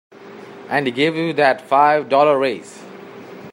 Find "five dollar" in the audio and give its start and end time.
1.61-2.35